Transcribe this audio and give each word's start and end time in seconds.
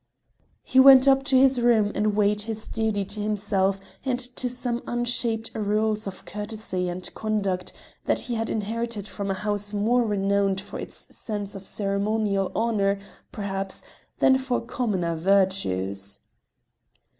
He 0.63 0.79
went 0.79 1.07
up 1.07 1.21
to 1.25 1.37
his 1.37 1.61
room 1.61 1.91
and 1.93 2.15
weighed 2.15 2.41
his 2.41 2.67
duty 2.67 3.05
to 3.05 3.19
himself 3.21 3.79
and 4.03 4.17
to 4.17 4.49
some 4.49 4.81
unshaped 4.87 5.51
rules 5.53 6.07
of 6.07 6.25
courtesy 6.25 6.89
and 6.89 7.07
conduct 7.13 7.71
that 8.07 8.21
he 8.21 8.33
had 8.33 8.49
inherited 8.49 9.07
from 9.07 9.29
a 9.29 9.35
house 9.35 9.73
more 9.73 10.01
renowned 10.03 10.59
for 10.59 10.79
its 10.79 11.15
sense 11.15 11.53
of 11.53 11.67
ceremonial 11.67 12.51
honour, 12.55 12.97
perhaps, 13.31 13.83
than 14.17 14.39
for 14.39 14.59
commoner 14.59 15.13
virtues. 15.15 16.21